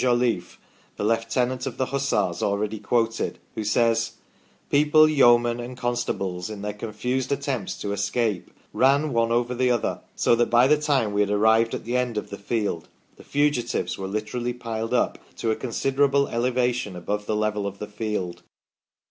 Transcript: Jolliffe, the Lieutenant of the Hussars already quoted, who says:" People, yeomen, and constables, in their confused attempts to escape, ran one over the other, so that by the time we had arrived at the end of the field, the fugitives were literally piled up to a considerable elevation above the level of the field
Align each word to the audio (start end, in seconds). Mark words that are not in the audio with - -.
Jolliffe, 0.01 0.57
the 0.97 1.03
Lieutenant 1.03 1.67
of 1.67 1.77
the 1.77 1.85
Hussars 1.85 2.41
already 2.41 2.79
quoted, 2.79 3.37
who 3.53 3.63
says:" 3.63 4.13
People, 4.71 5.07
yeomen, 5.07 5.59
and 5.59 5.77
constables, 5.77 6.49
in 6.49 6.63
their 6.63 6.73
confused 6.73 7.31
attempts 7.31 7.77
to 7.81 7.93
escape, 7.93 8.49
ran 8.73 9.13
one 9.13 9.31
over 9.31 9.53
the 9.53 9.69
other, 9.69 10.01
so 10.15 10.33
that 10.37 10.49
by 10.49 10.65
the 10.65 10.81
time 10.81 11.13
we 11.13 11.21
had 11.21 11.29
arrived 11.29 11.75
at 11.75 11.85
the 11.85 11.95
end 11.97 12.17
of 12.17 12.31
the 12.31 12.39
field, 12.39 12.87
the 13.17 13.23
fugitives 13.23 13.95
were 13.99 14.07
literally 14.07 14.53
piled 14.53 14.95
up 14.95 15.19
to 15.35 15.51
a 15.51 15.55
considerable 15.55 16.27
elevation 16.29 16.95
above 16.95 17.27
the 17.27 17.35
level 17.35 17.67
of 17.67 17.77
the 17.77 17.85
field 17.85 18.41